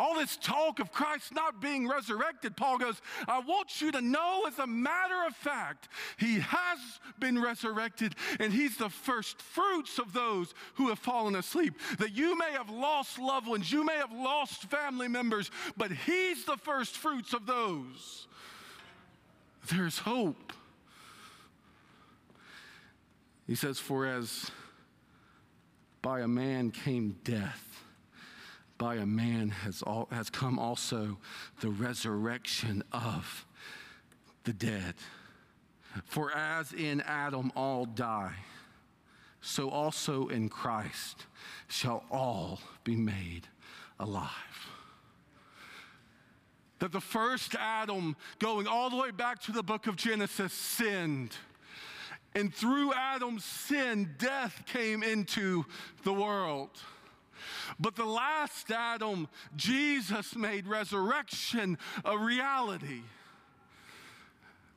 [0.00, 4.46] All this talk of Christ not being resurrected, Paul goes, I want you to know
[4.48, 6.78] as a matter of fact, he has
[7.18, 11.74] been resurrected and he's the first fruits of those who have fallen asleep.
[11.98, 16.46] That you may have lost loved ones, you may have lost family members, but he's
[16.46, 18.26] the first fruits of those.
[19.70, 20.54] There's hope.
[23.46, 24.50] He says, For as
[26.00, 27.69] by a man came death.
[28.80, 31.18] By a man has, all, has come also
[31.60, 33.44] the resurrection of
[34.44, 34.94] the dead.
[36.06, 38.36] For as in Adam all die,
[39.42, 41.26] so also in Christ
[41.68, 43.48] shall all be made
[43.98, 44.30] alive.
[46.78, 51.36] That the first Adam, going all the way back to the book of Genesis, sinned.
[52.34, 55.66] And through Adam's sin, death came into
[56.02, 56.70] the world.
[57.78, 63.02] But the last Adam, Jesus made resurrection a reality.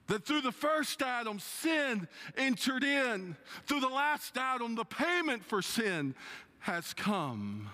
[0.07, 2.07] That through the first Adam, sin
[2.38, 3.38] entered in.
[3.66, 6.14] Through the last Adam, the payment for sin
[6.59, 7.70] has come.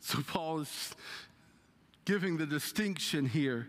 [0.00, 0.94] So Paul is
[2.04, 3.68] giving the distinction here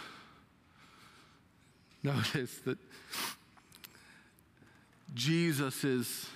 [2.03, 2.77] Notice that
[5.13, 6.29] Jesus is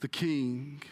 [0.00, 0.82] the king.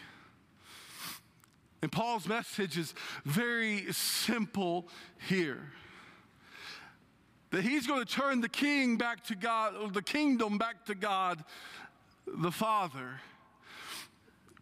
[1.81, 2.93] And Paul's message is
[3.25, 4.87] very simple
[5.27, 5.71] here
[7.51, 11.43] that he's going to turn the king back to God, the kingdom back to God
[12.27, 13.21] the Father.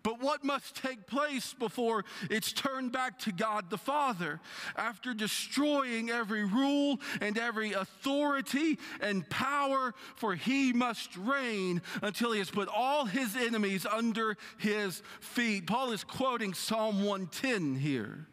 [0.05, 4.39] But what must take place before it's turned back to God the Father?
[4.77, 12.37] After destroying every rule and every authority and power, for he must reign until he
[12.37, 15.65] has put all his enemies under his feet.
[15.65, 18.27] Paul is quoting Psalm 110 here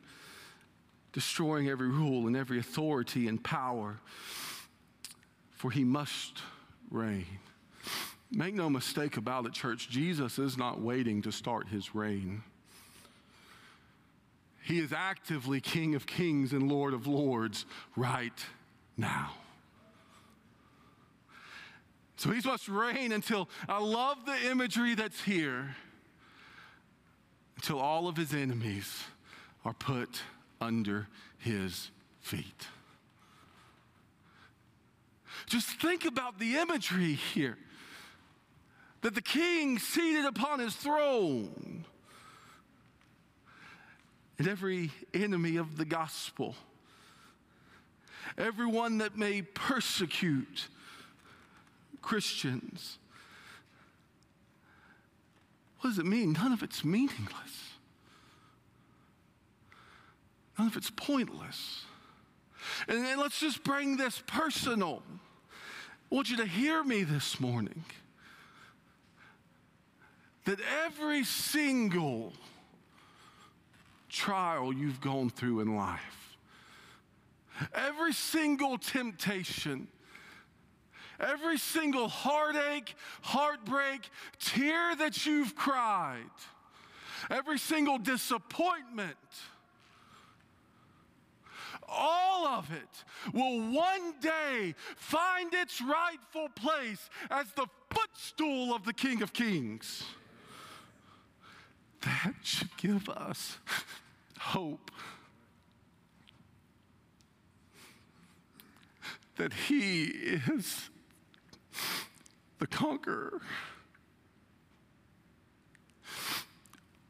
[1.13, 3.99] destroying every rule and every authority and power,
[5.53, 6.43] for he must
[6.91, 7.39] reign.
[8.35, 12.43] Make no mistake about it, church, Jesus is not waiting to start his reign.
[14.63, 18.33] He is actively King of Kings and Lord of Lords right
[18.97, 19.33] now.
[22.17, 25.75] So he must reign until, I love the imagery that's here,
[27.57, 29.05] until all of his enemies
[29.65, 30.23] are put
[30.61, 31.09] under
[31.39, 32.69] his feet.
[35.47, 37.59] Just think about the imagery here
[39.03, 41.85] that the king seated upon his throne
[44.39, 46.55] and every enemy of the gospel,
[48.39, 50.69] everyone that may persecute
[52.01, 52.99] Christians.
[55.81, 56.33] What does it mean?
[56.33, 57.71] None of it's meaningless.
[60.59, 61.85] None of it's pointless.
[62.87, 65.03] And let's just bring this personal.
[66.11, 67.85] I want you to hear me this morning
[70.45, 72.33] that every single
[74.09, 76.37] trial you've gone through in life,
[77.75, 79.87] every single temptation,
[81.21, 84.09] every single heartache, heartbreak,
[84.41, 86.25] tear that you've cried,
[87.31, 89.17] every single disappointment,
[91.89, 98.93] all of it will one day find its rightful place as the footstool of the
[98.93, 100.05] King of Kings
[102.03, 103.59] that should give us
[104.39, 104.91] hope
[109.37, 110.91] that He is
[112.59, 113.41] the conqueror,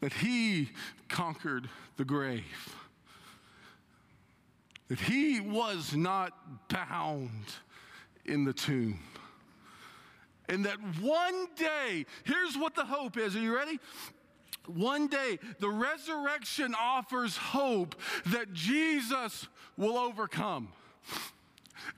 [0.01, 0.71] that He
[1.09, 2.75] conquered the grave,
[4.89, 7.45] that He was not bound
[8.25, 8.99] in the tomb.
[10.49, 13.37] And that one day, here's what the hope is.
[13.37, 13.79] Are you ready?
[14.67, 17.97] One day, the resurrection offers hope
[18.27, 20.69] that Jesus will overcome.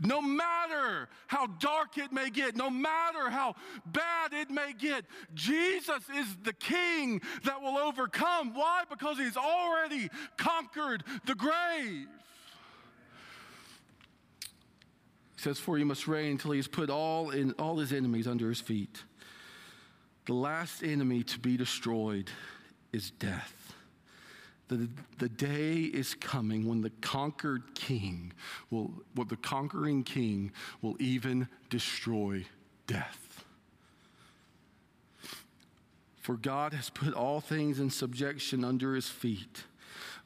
[0.01, 3.55] No matter how dark it may get, no matter how
[3.87, 5.05] bad it may get,
[5.35, 8.55] Jesus is the king that will overcome.
[8.55, 8.85] Why?
[8.89, 12.09] Because he's already conquered the grave.
[15.37, 18.27] He says, For he must reign until he has put all, in, all his enemies
[18.27, 19.05] under his feet.
[20.27, 22.31] The last enemy to be destroyed
[22.95, 23.75] is death.
[24.69, 24.89] The,
[25.19, 28.33] the day is coming when the conquered king
[28.71, 32.47] will, well, the conquering king will even destroy
[32.87, 33.45] death.
[36.23, 39.65] For God has put all things in subjection under his feet.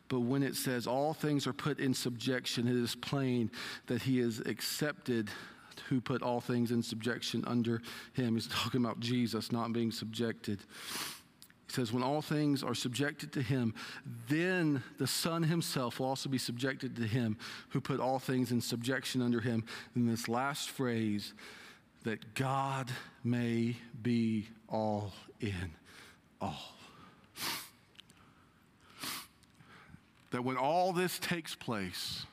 [0.09, 3.51] But when it says all things are put in subjection, it is plain
[3.87, 5.31] that he is accepted
[5.89, 7.81] who put all things in subjection under
[8.13, 8.35] him.
[8.35, 10.61] He's talking about Jesus not being subjected.
[11.69, 13.75] He says, when all things are subjected to him,
[14.27, 17.37] then the Son himself will also be subjected to him
[17.69, 19.65] who put all things in subjection under him.
[19.95, 21.35] In this last phrase,
[22.05, 22.91] that God
[23.23, 25.73] may be all in
[26.41, 26.75] all.
[30.31, 32.25] That when all this takes place,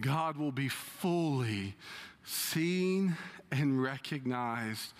[0.00, 1.76] God will be fully
[2.24, 3.16] seen
[3.50, 4.92] and recognized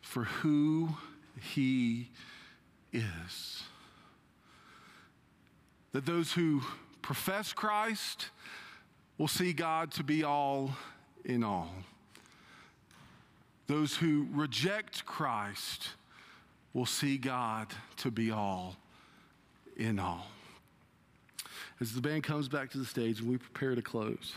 [0.00, 0.96] for who
[1.40, 2.06] He is.
[5.92, 6.62] That those who
[7.02, 8.30] profess Christ
[9.18, 10.76] will see God to be all
[11.24, 11.70] in all.
[13.66, 15.88] Those who reject Christ
[16.72, 17.68] will see God
[17.98, 18.76] to be all
[19.76, 20.26] in all.
[21.80, 24.34] As the band comes back to the stage and we prepare to close.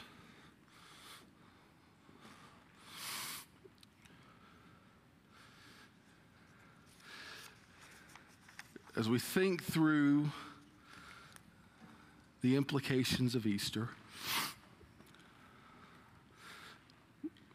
[8.99, 10.29] As we think through
[12.41, 13.87] the implications of Easter,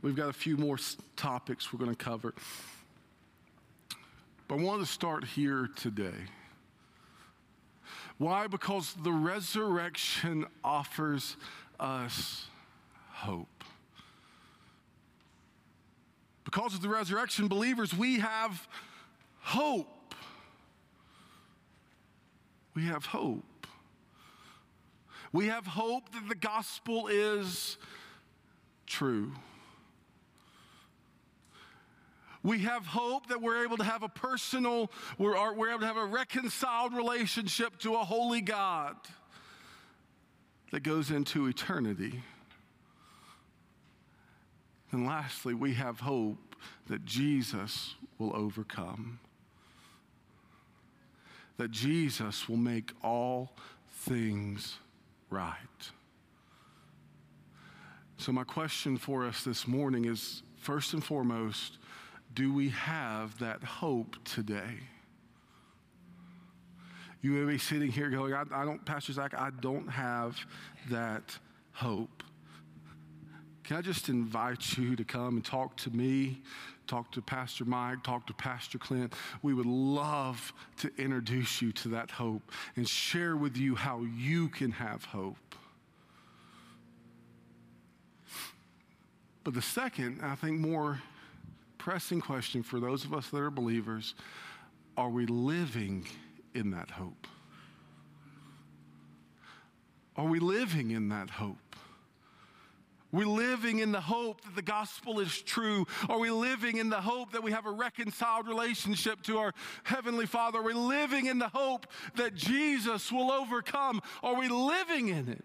[0.00, 0.78] we've got a few more
[1.16, 2.32] topics we're going to cover.
[4.48, 6.14] But I want to start here today.
[8.16, 8.46] Why?
[8.46, 11.36] Because the resurrection offers
[11.78, 12.46] us
[13.10, 13.64] hope.
[16.46, 18.66] Because of the resurrection, believers, we have
[19.40, 19.93] hope.
[22.74, 23.66] We have hope.
[25.32, 27.76] We have hope that the gospel is
[28.86, 29.32] true.
[32.42, 35.96] We have hope that we're able to have a personal, we're, we're able to have
[35.96, 38.96] a reconciled relationship to a holy God
[40.70, 42.22] that goes into eternity.
[44.92, 46.54] And lastly, we have hope
[46.86, 49.18] that Jesus will overcome,
[51.56, 53.52] that Jesus will make all
[53.90, 54.78] things
[55.30, 55.56] right.
[58.16, 61.78] So, my question for us this morning is first and foremost,
[62.34, 64.80] do we have that hope today?
[67.22, 70.38] You may be sitting here going, I, I don't, Pastor Zach, I don't have
[70.90, 71.38] that
[71.72, 72.22] hope.
[73.64, 76.42] Can I just invite you to come and talk to me,
[76.86, 79.14] talk to Pastor Mike, talk to Pastor Clint?
[79.42, 82.42] We would love to introduce you to that hope
[82.76, 85.54] and share with you how you can have hope.
[89.44, 91.00] But the second, I think more
[91.78, 94.14] pressing question for those of us that are believers
[94.96, 96.06] are we living
[96.54, 97.26] in that hope?
[100.16, 101.56] Are we living in that hope?
[103.14, 105.86] We living in the hope that the gospel is true?
[106.08, 109.52] Are we living in the hope that we have a reconciled relationship to our
[109.84, 110.58] Heavenly Father?
[110.58, 111.86] Are we living in the hope
[112.16, 114.02] that Jesus will overcome?
[114.24, 115.44] Are we living in it?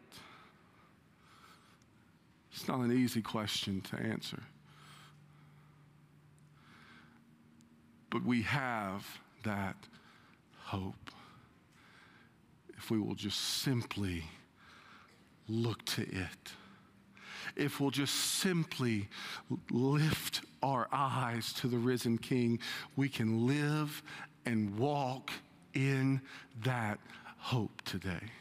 [2.51, 4.41] It's not an easy question to answer.
[8.09, 9.05] But we have
[9.43, 9.75] that
[10.63, 11.11] hope
[12.75, 14.23] if we will just simply
[15.47, 16.53] look to it.
[17.59, 19.09] If we'll just simply
[19.69, 22.59] lift our eyes to the risen King,
[22.95, 24.01] we can live
[24.45, 25.31] and walk
[25.73, 26.21] in
[26.63, 26.99] that
[27.37, 28.31] hope today.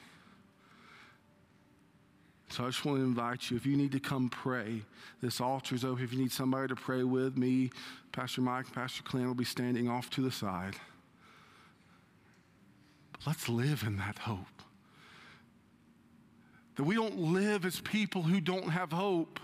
[2.50, 4.82] So I just want to invite you, if you need to come pray,
[5.20, 6.04] this altar is open.
[6.04, 7.70] If you need somebody to pray with me,
[8.12, 10.76] Pastor Mike, Pastor Clint will be standing off to the side.
[13.12, 14.62] But let's live in that hope.
[16.78, 19.40] That we don't live as people who don't have hope.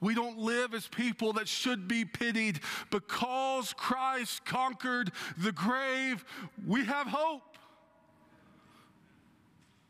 [0.00, 2.60] We don't live as people that should be pitied.
[2.90, 6.24] Because Christ conquered the grave,
[6.66, 7.58] we have hope.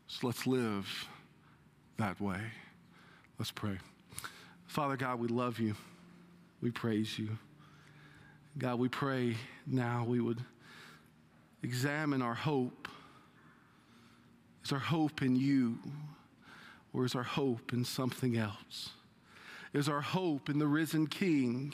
[0.07, 1.07] So let's live
[1.95, 2.41] that way.
[3.39, 3.77] Let's pray.
[4.65, 5.73] Father God, we love you.
[6.59, 7.29] We praise you.
[8.57, 10.43] God, we pray now we would
[11.63, 12.89] examine our hope.
[14.67, 15.79] Is our hope in you,
[16.91, 18.89] or is our hope in something else?
[19.71, 21.73] Is our hope in the risen King,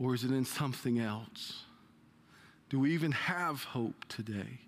[0.00, 1.62] or is it in something else?
[2.70, 4.58] Do we even have hope today?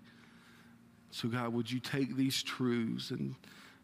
[1.11, 3.35] So, God, would you take these truths and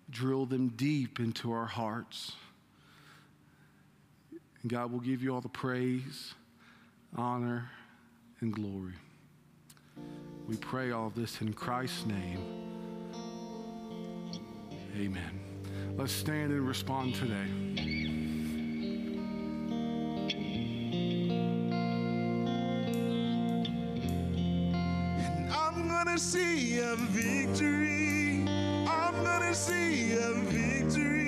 [0.09, 2.31] drill them deep into our hearts?
[4.61, 6.35] And God will give you all the praise,
[7.17, 7.69] honor,
[8.39, 8.93] and glory.
[10.47, 12.64] We pray all this in Christ's name.
[14.95, 15.39] Amen.
[15.97, 17.65] Let's stand and respond today.
[26.17, 28.45] see a victory.
[28.87, 31.24] I'm gonna see a victory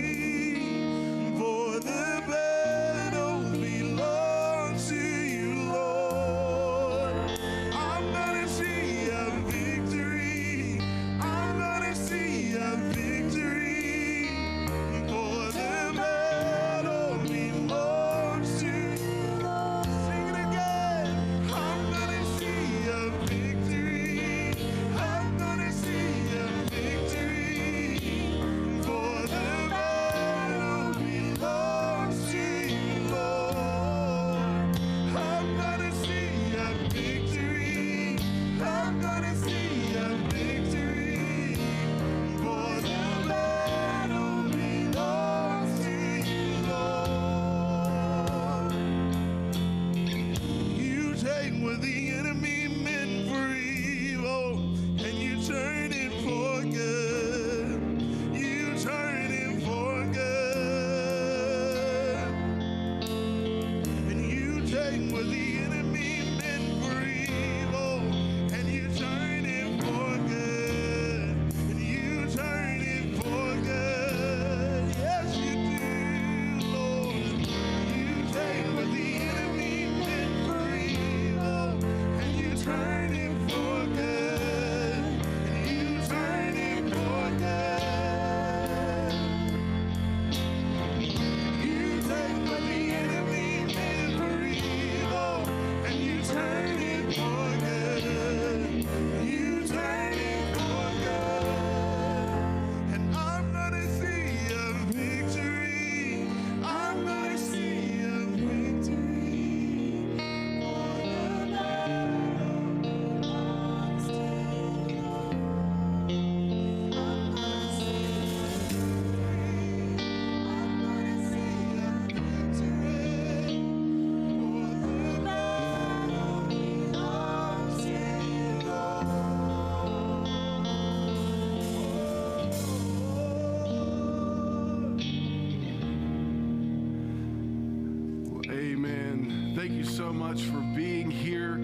[139.97, 141.55] so much for being here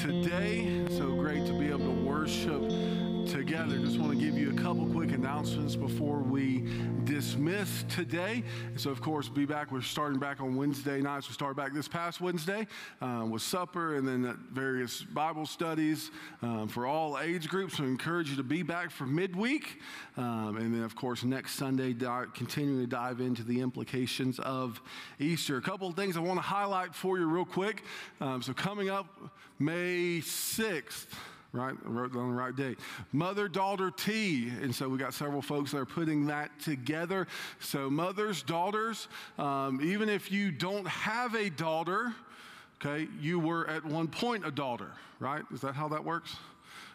[0.00, 0.86] today.
[0.90, 2.62] So great to be able to worship
[3.28, 3.78] together.
[3.78, 6.62] Just want to give you a couple quick announcements before we
[7.20, 8.42] dismiss today.
[8.76, 9.70] So, of course, be back.
[9.70, 11.28] We're starting back on Wednesday nights.
[11.28, 12.66] We started back this past Wednesday
[13.02, 16.10] um, with supper and then various Bible studies
[16.40, 17.76] um, for all age groups.
[17.76, 19.82] So, I encourage you to be back for midweek.
[20.16, 21.92] Um, and then, of course, next Sunday,
[22.32, 24.80] continuing to dive into the implications of
[25.18, 25.58] Easter.
[25.58, 27.84] A couple of things I want to highlight for you real quick.
[28.22, 29.06] Um, so, coming up
[29.58, 31.08] May 6th,
[31.52, 31.74] right?
[31.84, 32.78] I wrote down the right date.
[33.12, 34.52] Mother daughter tea.
[34.62, 37.26] And so we got several folks that are putting that together.
[37.58, 42.14] So, mothers, daughters, um, even if you don't have a daughter,
[42.84, 45.42] okay, you were at one point a daughter, right?
[45.52, 46.36] Is that how that works?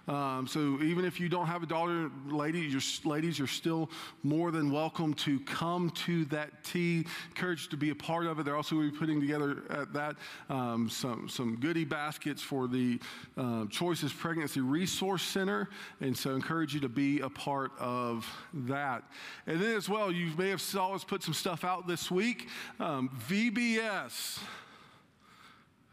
[0.07, 3.89] Um, so even if you don't have a daughter, lady, you're, ladies, you're still
[4.23, 7.05] more than welcome to come to that tea.
[7.29, 8.43] Encouraged to be a part of it.
[8.43, 10.15] They're also going to be putting together at that
[10.49, 12.99] um, some some goodie baskets for the
[13.37, 15.69] uh, Choices Pregnancy Resource Center,
[16.01, 19.03] and so encourage you to be a part of that.
[19.47, 22.47] And then as well, you may have saw us put some stuff out this week.
[22.79, 24.39] Um, VBS.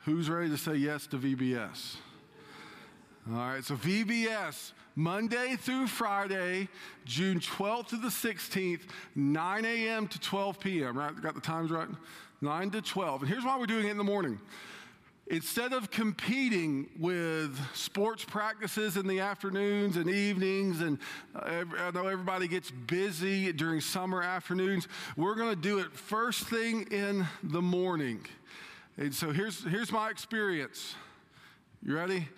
[0.05, 1.97] Who's ready to say yes to VBS?
[3.31, 6.67] All right, so VBS, Monday through Friday,
[7.05, 8.81] June 12th to the 16th,
[9.15, 10.09] 9 a.m.
[10.09, 11.23] to 12 p.m., right?
[11.23, 11.87] Got the times right?
[12.41, 13.23] 9 to 12.
[13.23, 14.41] And here's why we're doing it in the morning.
[15.29, 20.99] Instead of competing with sports practices in the afternoons and evenings, and
[21.37, 26.89] I know everybody gets busy during summer afternoons, we're going to do it first thing
[26.91, 28.27] in the morning.
[28.97, 30.97] And so here's, here's my experience.
[31.85, 32.29] You ready?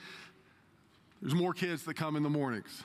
[1.24, 2.82] There's more kids that come in the mornings.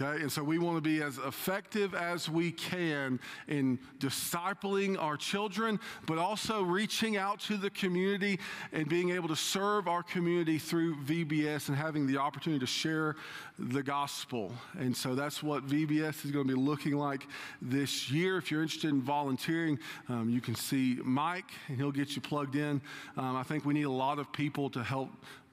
[0.00, 5.16] Okay, and so we want to be as effective as we can in discipling our
[5.16, 8.38] children, but also reaching out to the community
[8.72, 13.16] and being able to serve our community through VBS and having the opportunity to share
[13.58, 14.52] the gospel.
[14.78, 17.26] And so that's what VBS is going to be looking like
[17.60, 18.38] this year.
[18.38, 19.78] If you're interested in volunteering,
[20.08, 22.80] um, you can see Mike, and he'll get you plugged in.
[23.16, 25.10] Um, I think we need a lot of people to help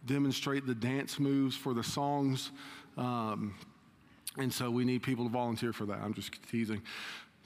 [0.09, 2.51] demonstrate the dance moves for the songs.
[2.97, 3.53] Um,
[4.37, 5.99] and so we need people to volunteer for that.
[5.99, 6.81] I'm just teasing.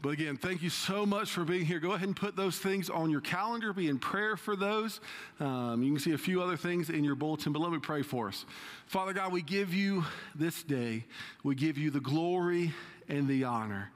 [0.01, 1.79] But again, thank you so much for being here.
[1.79, 3.71] Go ahead and put those things on your calendar.
[3.71, 4.99] Be in prayer for those.
[5.39, 8.01] Um, you can see a few other things in your bulletin, but let me pray
[8.01, 8.45] for us.
[8.85, 10.03] Father God, we give you
[10.35, 11.05] this day,
[11.43, 12.73] we give you the glory
[13.07, 13.91] and the honor.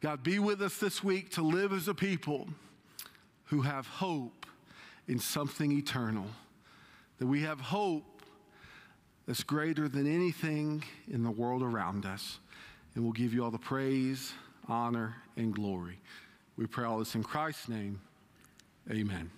[0.00, 2.48] God, be with us this week to live as a people
[3.46, 4.46] who have hope
[5.06, 6.26] in something eternal,
[7.20, 8.22] that we have hope
[9.26, 12.40] that's greater than anything in the world around us.
[12.94, 14.32] And we'll give you all the praise,
[14.66, 16.00] honor, and glory.
[16.56, 18.00] We pray all this in Christ's name.
[18.90, 19.30] Amen.